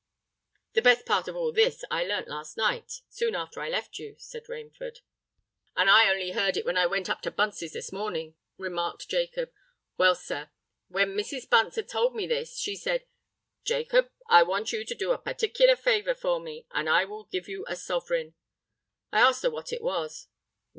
"The 0.73 0.81
best 0.81 1.05
part 1.05 1.27
of 1.27 1.35
all 1.35 1.51
this 1.51 1.85
I 1.91 2.03
learnt 2.03 2.27
last 2.27 2.57
night, 2.57 2.91
soon 3.07 3.35
after 3.35 3.61
I 3.61 3.69
left 3.69 3.99
you," 3.99 4.15
said 4.17 4.45
Rainford. 4.47 5.01
"And 5.75 5.91
I 5.91 6.09
only 6.09 6.31
heard 6.31 6.57
it 6.57 6.65
when 6.65 6.75
I 6.75 6.87
went 6.87 7.07
up 7.07 7.21
to 7.21 7.29
Bunce's 7.29 7.73
this 7.73 7.91
morning," 7.91 8.33
remarked 8.57 9.07
Jacob. 9.09 9.51
"Well, 9.97 10.15
sir—when 10.15 11.15
Mrs. 11.15 11.47
Bunce 11.47 11.75
had 11.75 11.87
told 11.87 12.15
me 12.15 12.25
this, 12.25 12.57
she 12.57 12.75
said, 12.75 13.05
'Jacob, 13.63 14.09
I 14.27 14.41
want 14.41 14.71
you 14.71 14.83
to 14.85 14.95
do 14.95 15.11
a 15.11 15.19
particular 15.19 15.75
favour 15.75 16.15
for 16.15 16.39
me, 16.39 16.65
and 16.71 16.89
I 16.89 17.05
will 17.05 17.25
give 17.25 17.47
you 17.47 17.63
a 17.67 17.75
sovereign.'—I 17.75 19.21
asked 19.21 19.43
her 19.43 19.51
what 19.51 19.71
it 19.71 19.83
was. 19.83 20.29